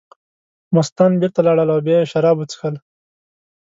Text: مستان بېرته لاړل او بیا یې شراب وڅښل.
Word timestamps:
مستان 0.75 1.11
بېرته 1.21 1.39
لاړل 1.47 1.69
او 1.73 1.79
بیا 1.85 1.97
یې 2.01 2.09
شراب 2.11 2.37
وڅښل. 2.39 2.75